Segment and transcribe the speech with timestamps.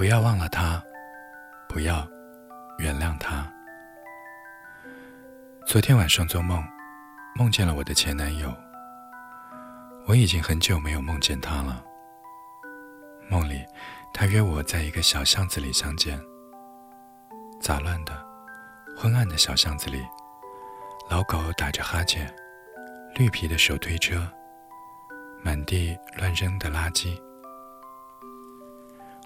[0.00, 0.82] 不要忘了他，
[1.68, 2.08] 不要
[2.78, 3.46] 原谅他。
[5.66, 6.64] 昨天晚上做梦，
[7.34, 8.50] 梦见了我的前男友。
[10.06, 11.84] 我已经很久没有梦见他了。
[13.28, 13.62] 梦里，
[14.14, 16.18] 他约我在一个小巷子里相见。
[17.60, 18.26] 杂乱的、
[18.96, 20.02] 昏暗的小巷子里，
[21.10, 22.34] 老狗打着哈欠，
[23.16, 24.26] 绿皮的手推车，
[25.44, 27.20] 满地乱扔的垃圾。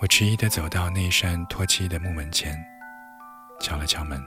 [0.00, 2.56] 我迟疑地走到那扇脱漆的木门前，
[3.60, 4.18] 敲了敲门。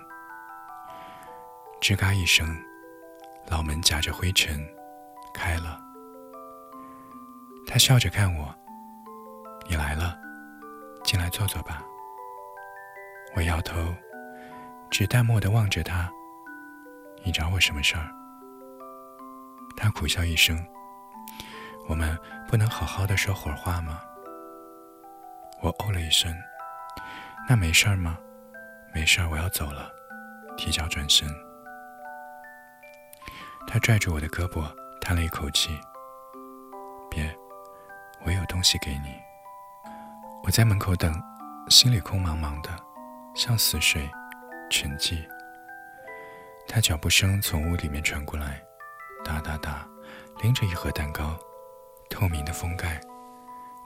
[1.81, 2.55] 吱嘎一声，
[3.47, 4.63] 老门夹着灰尘
[5.33, 5.81] 开了。
[7.65, 8.53] 他笑着看我
[9.67, 10.15] ：“你来了，
[11.03, 11.83] 进来坐坐吧。”
[13.35, 13.91] 我摇头，
[14.91, 16.07] 只淡漠地望着他
[17.25, 18.13] ：“你找我什么事儿？”
[19.75, 20.63] 他苦笑一声
[21.89, 22.15] ：“我们
[22.47, 23.99] 不能好好的说会儿话吗？”
[25.63, 26.29] 我哦了一声
[27.47, 28.17] ：“那没事儿吗？
[28.93, 29.89] 没事儿，我要走了。”
[30.57, 31.27] 提脚转身，
[33.65, 35.79] 他拽住我的胳膊，叹了一口气
[37.09, 37.33] ：“别。”
[38.25, 39.15] 我有东西给你。
[40.43, 41.13] 我在门口等，
[41.69, 42.69] 心里空茫茫的，
[43.33, 44.09] 像死水，
[44.69, 45.25] 沉寂。
[46.67, 48.61] 他脚步声从屋里面传过来，
[49.25, 49.87] 哒哒哒，
[50.41, 51.37] 拎着一盒蛋糕，
[52.09, 52.99] 透明的封盖，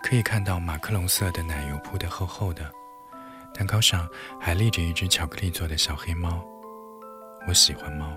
[0.04, 2.72] 可以看到马克龙色的奶油铺的厚厚的，
[3.54, 4.08] 蛋糕上
[4.40, 6.44] 还立着一只巧克力做的小黑猫。
[7.48, 8.16] 我喜欢猫。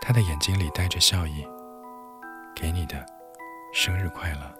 [0.00, 1.46] 他的眼睛里带着笑意，
[2.54, 3.04] 给你的。
[3.74, 4.54] 生日快乐！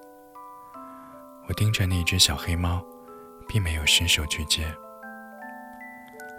[1.46, 2.82] 我盯着那只小黑猫，
[3.46, 4.64] 并没有伸手去接。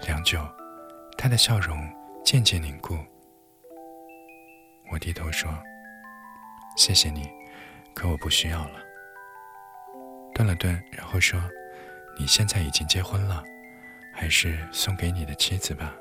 [0.07, 0.39] 良久，
[1.15, 1.87] 他的笑容
[2.25, 2.97] 渐渐凝固。
[4.91, 5.51] 我低头说
[6.75, 7.29] ：“谢谢你，
[7.93, 8.81] 可我不需要了。”
[10.33, 11.39] 顿了顿，然后说
[12.17, 13.43] ：“你现在已经结婚了，
[14.13, 15.93] 还是送给你的妻子吧。”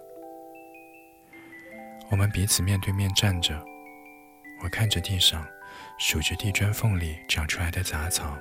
[2.11, 3.63] 我们彼此面对面站着，
[4.63, 5.47] 我看着地上。
[5.99, 8.37] 数着地砖缝里长出来的杂草，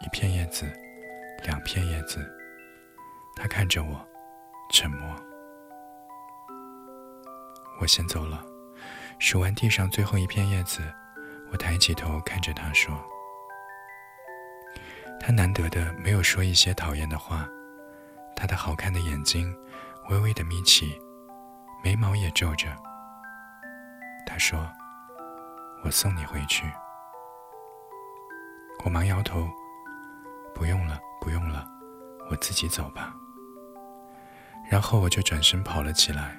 [0.00, 0.66] 一片叶子，
[1.44, 2.24] 两片叶子。
[3.34, 4.06] 他看着我，
[4.70, 5.16] 沉默。
[7.80, 8.44] 我先走了。
[9.18, 10.82] 数完地上最后一片叶子，
[11.50, 12.94] 我抬起头看着他说
[15.20, 17.48] ：“他难得的没有说一些讨厌的话，
[18.34, 19.56] 他的好看的眼睛
[20.10, 21.00] 微微的眯起，
[21.82, 22.68] 眉毛也皱着。”
[24.26, 24.66] 他说。
[25.84, 26.64] 我送你回去。
[28.82, 29.48] 我忙摇头，
[30.52, 31.64] 不用了，不用了，
[32.28, 33.14] 我自己走吧。
[34.68, 36.36] 然后我就转身跑了起来，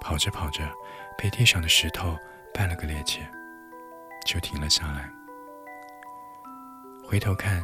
[0.00, 0.68] 跑着跑着，
[1.16, 2.16] 被地上的石头
[2.52, 3.20] 绊了个趔趄，
[4.24, 5.10] 就停了下来。
[7.04, 7.62] 回头看，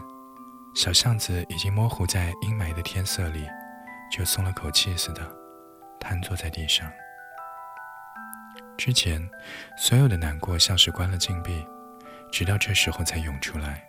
[0.75, 3.49] 小巷子已经模糊在阴霾的天色里，
[4.11, 5.23] 就松了口气似的，
[5.99, 6.91] 瘫坐在地上。
[8.77, 9.29] 之前，
[9.77, 11.67] 所有的难过像是关了禁闭，
[12.31, 13.83] 直到这时候才涌出来。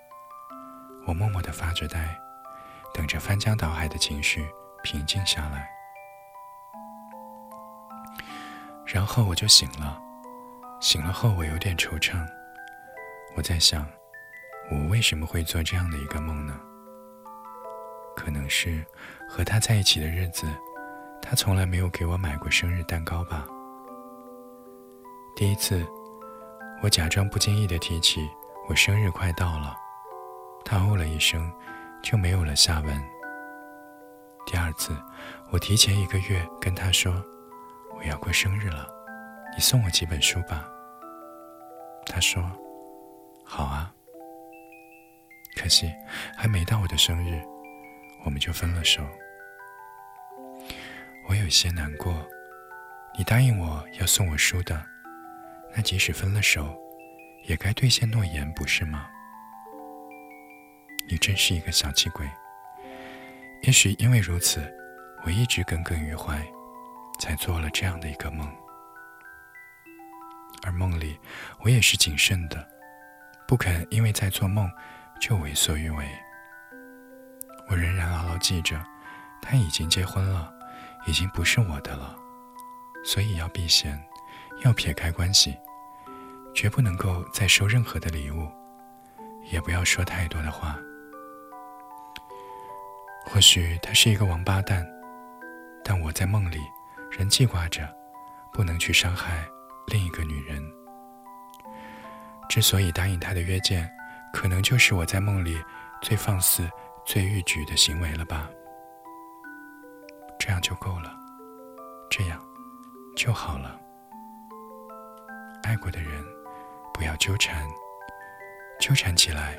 [1.06, 2.18] 我默默地发着呆，
[2.94, 4.48] 等着翻江倒海的情绪
[4.82, 5.70] 平静下来。
[8.86, 10.02] 然后我就醒了，
[10.80, 12.26] 醒了后我有点惆怅。
[13.40, 13.88] 我在想，
[14.70, 16.60] 我为什么会做这样的一个梦呢？
[18.14, 18.86] 可能是
[19.30, 20.46] 和他在一起的日子，
[21.22, 23.48] 他从来没有给我买过生日蛋糕吧。
[25.38, 25.88] 第一次，
[26.84, 28.30] 我假装不经意地提起
[28.68, 29.74] 我生日快到了，
[30.66, 31.50] 他哦了一声，
[32.04, 33.02] 就没有了下文。
[34.46, 34.94] 第二次，
[35.50, 37.14] 我提前一个月跟他说
[37.96, 38.86] 我要过生日了，
[39.56, 40.70] 你送我几本书吧。
[42.06, 42.44] 他说
[43.52, 43.92] 好啊。
[45.56, 45.92] 可惜
[46.38, 47.42] 还没到我的生日，
[48.24, 49.04] 我们就分了手。
[51.28, 52.26] 我有些难过，
[53.18, 54.86] 你答应我要送我书的。
[55.76, 56.80] 那即使分了手，
[57.48, 59.10] 也该兑现诺言，不是吗？
[61.10, 62.30] 你真是一个小气鬼。
[63.64, 64.62] 也许因为如此，
[65.26, 66.40] 我一直耿耿于怀，
[67.20, 68.48] 才做了这样的一个梦。
[70.64, 71.20] 而梦里，
[71.62, 72.68] 我也是谨慎的，
[73.50, 74.72] 不肯因为在做梦
[75.20, 76.08] 就为所欲为。
[77.68, 78.80] 我仍然牢牢记着，
[79.42, 80.54] 他已经结婚了，
[81.08, 82.16] 已经不是我的了，
[83.04, 84.00] 所以要避嫌。
[84.64, 85.58] 要撇开关系，
[86.54, 88.48] 绝不能够再收任何的礼物，
[89.52, 90.78] 也不要说太多的话。
[93.26, 94.86] 或许他是一个王八蛋，
[95.84, 96.60] 但我在梦里
[97.10, 97.90] 仍记挂着，
[98.54, 99.44] 不能去伤害
[99.88, 100.62] 另一个女人。
[102.50, 103.90] 之所以答应他的约见，
[104.34, 105.62] 可能就是我在梦里
[106.02, 106.68] 最放肆、
[107.06, 108.50] 最欲举的行为了吧？
[110.40, 111.16] 这样就够了，
[112.10, 112.44] 这样
[113.16, 113.80] 就好了。
[115.62, 116.26] 爱过的人，
[116.92, 117.70] 不要纠缠，
[118.80, 119.56] 纠缠起来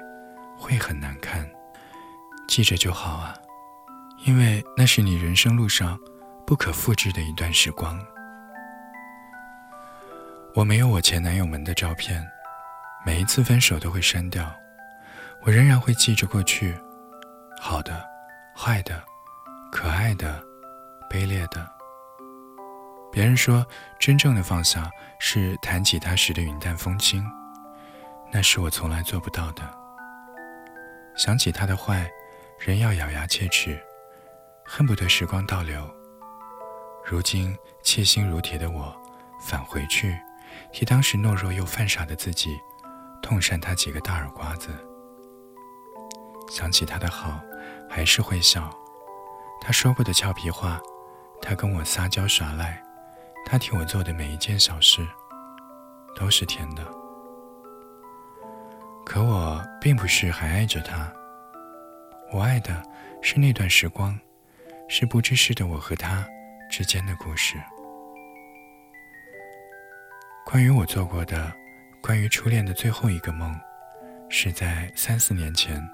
[0.58, 1.48] 会很难看。
[2.48, 3.37] 记着就好啊，
[4.25, 5.96] 因为那是你人生路上
[6.44, 8.04] 不可复制的一段时光。
[10.56, 12.26] 我没有我前男友们的照片，
[13.05, 14.55] 每一次分手都会删掉。
[15.43, 16.79] 我仍然会记着过去，
[17.61, 18.05] 好的、
[18.55, 19.02] 坏的、
[19.73, 20.43] 可爱的、
[21.08, 21.67] 卑劣的。
[23.11, 23.67] 别人说，
[23.99, 27.25] 真正的放下是谈起他时的云淡风轻，
[28.31, 29.62] 那是我从来做不到的。
[31.17, 32.08] 想起他的坏，
[32.58, 33.81] 仍要咬牙切齿，
[34.64, 35.91] 恨不得时光倒流。
[37.05, 38.94] 如今切心如铁的我，
[39.41, 40.17] 返回去。
[40.70, 42.56] 替当时懦弱又犯傻的自己，
[43.22, 44.70] 痛扇他几个大耳刮子。
[46.49, 47.40] 想起他的好，
[47.88, 48.70] 还是会笑。
[49.61, 50.81] 他说过的俏皮话，
[51.40, 52.82] 他跟我撒娇耍赖，
[53.46, 55.06] 他替我做的每一件小事，
[56.17, 56.82] 都是甜的。
[59.05, 61.12] 可我并不是还爱着他，
[62.32, 62.82] 我爱的
[63.23, 64.19] 是那段时光，
[64.88, 66.26] 是不知事的我和他
[66.70, 67.56] 之间的故事。
[70.44, 71.52] 关于我做过的，
[72.02, 73.55] 关于初恋的最后一个梦，
[74.29, 75.87] 是在三四年前。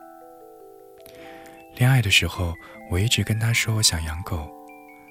[1.74, 2.54] 恋爱的时候，
[2.90, 4.48] 我一直跟他说我想养狗，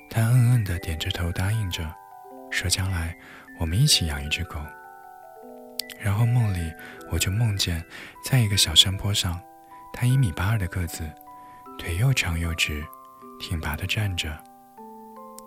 [0.10, 1.94] 他嗯嗯的点着头答应着，
[2.50, 3.16] 说将来
[3.60, 4.60] 我们一起养一只狗。
[6.00, 6.72] 然后梦里
[7.12, 7.84] 我就梦见，
[8.24, 9.40] 在一个小山坡上，
[9.94, 11.04] 他一米八二的个子，
[11.78, 12.84] 腿又长又直，
[13.40, 14.36] 挺拔的站着，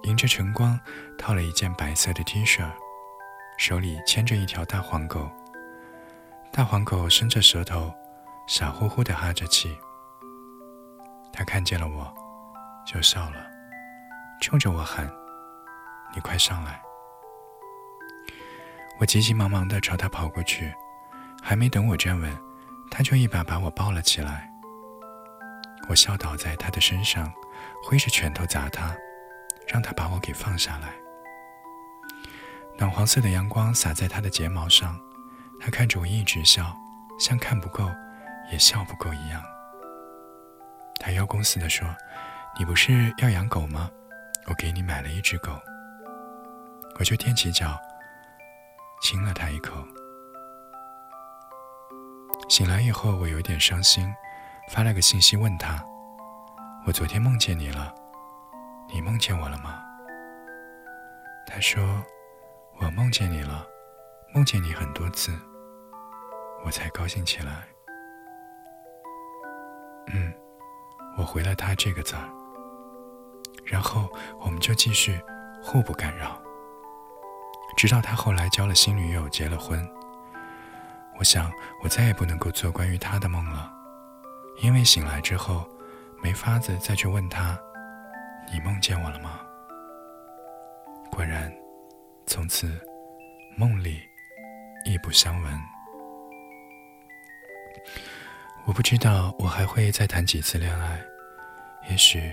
[0.02, 0.78] 迎着晨光，
[1.16, 2.62] 套了一件白色的 T 恤。
[3.56, 5.28] 手里牵着一条大黄狗，
[6.50, 7.94] 大黄狗伸着舌头，
[8.48, 9.78] 傻乎乎地哈着气。
[11.32, 12.12] 它看见了我，
[12.84, 13.46] 就笑了，
[14.40, 15.08] 冲着我喊
[16.14, 16.80] ：“你快上来！”
[18.98, 20.74] 我急急忙忙地朝它跑过去，
[21.40, 22.36] 还没等我站稳，
[22.90, 24.50] 它就一把把我抱了起来。
[25.88, 27.32] 我笑倒在它的身上，
[27.84, 28.96] 挥着拳头砸它，
[29.68, 30.94] 让它把我给放下来。
[32.76, 35.00] 暖黄色的阳光洒在他的睫毛上，
[35.60, 36.74] 他看着我一直笑，
[37.18, 37.90] 像看不够，
[38.50, 39.42] 也笑不够一样。
[41.00, 41.86] 他邀功似的说
[42.58, 43.90] ：“你不是要养狗吗？
[44.46, 45.52] 我给你买了一只狗。”
[46.98, 47.78] 我就踮起脚，
[49.00, 49.84] 亲了他一口。
[52.48, 54.12] 醒来以后，我有点伤心，
[54.70, 55.84] 发了个信息问他
[56.86, 57.94] ：“我昨天梦见你了，
[58.92, 59.82] 你梦见我了吗？”
[61.46, 61.82] 他说。
[62.80, 63.66] 我梦见你了，
[64.32, 65.32] 梦见你很多次，
[66.64, 67.66] 我才高兴起来。
[70.12, 70.32] 嗯，
[71.16, 72.28] 我回了他这个字儿，
[73.64, 74.08] 然后
[74.40, 75.20] 我们就继续
[75.62, 76.40] 互不干扰，
[77.76, 79.86] 直到他后来交了新女友，结了婚。
[81.18, 81.50] 我想，
[81.82, 83.72] 我再也不能够做关于他的梦了，
[84.62, 85.68] 因为醒来之后，
[86.22, 87.58] 没法子再去问他
[88.52, 89.40] ：“你梦见我了吗？”
[91.10, 91.52] 果然。
[92.30, 92.78] 从此，
[93.56, 94.02] 梦里
[94.84, 95.77] 亦不相闻。
[98.66, 101.00] 我不知道我还会再谈几次恋爱，
[101.90, 102.32] 也许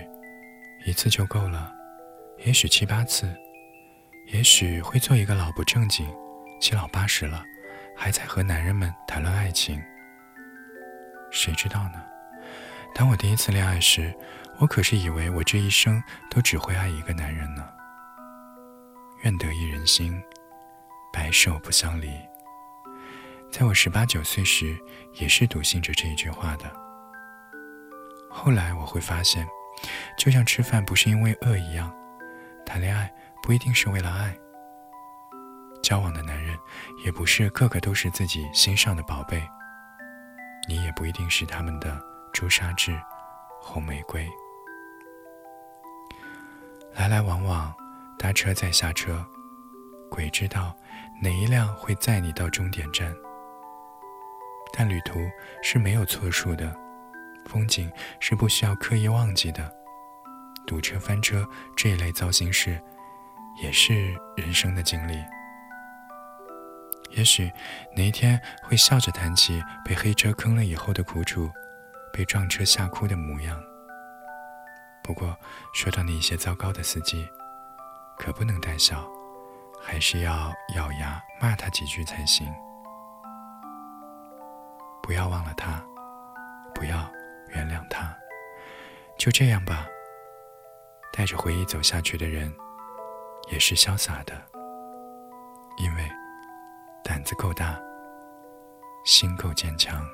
[0.84, 1.72] 一次就够了，
[2.44, 3.34] 也许七八次，
[4.26, 6.06] 也许会做一个老不正经、
[6.60, 7.42] 七老八十了
[7.96, 9.82] 还在和男人们谈论爱情。
[11.30, 12.04] 谁知道呢？
[12.94, 14.14] 当我第一次恋爱时，
[14.58, 17.66] 我可是以为我这一生都只会爱一个男人呢。
[19.22, 20.22] 愿得一人心，
[21.12, 22.10] 白首不相离。
[23.58, 24.78] 在我十八九岁时，
[25.14, 26.70] 也是笃信着这一句话的。
[28.28, 29.48] 后来我会发现，
[30.18, 31.90] 就像吃饭不是因为饿一样，
[32.66, 33.10] 谈恋爱
[33.42, 34.36] 不一定是为了爱。
[35.82, 36.54] 交往的男人
[37.02, 39.42] 也不是个个都是自己心上的宝贝，
[40.68, 41.98] 你也不一定是他们的
[42.34, 43.00] 朱砂痣、
[43.58, 44.28] 红玫瑰。
[46.92, 47.74] 来来往往。
[48.18, 49.24] 搭车再下车，
[50.10, 50.74] 鬼知道
[51.22, 53.14] 哪一辆会载你到终点站。
[54.72, 55.20] 但旅途
[55.62, 56.74] 是没有错数的，
[57.46, 59.72] 风景是不需要刻意忘记的。
[60.66, 61.46] 堵车、翻车
[61.76, 62.80] 这一类糟心事，
[63.62, 65.22] 也是人生的经历。
[67.10, 67.50] 也许
[67.94, 71.50] 哪一天会笑着谈起被黑车坑了以后的苦楚，
[72.12, 73.62] 被撞车吓哭的模样。
[75.02, 75.36] 不过
[75.72, 77.26] 说到那些糟糕的司机。
[78.18, 79.06] 可不能带笑，
[79.78, 82.50] 还是要咬牙骂他几句才行。
[85.06, 85.80] 不要忘了他，
[86.74, 87.08] 不要
[87.50, 88.12] 原谅他，
[89.16, 89.86] 就这样吧。
[91.12, 92.52] 带着回忆走下去的人，
[93.48, 94.34] 也是潇洒的，
[95.78, 96.10] 因为
[97.04, 97.80] 胆子够大，
[99.04, 100.04] 心够坚强。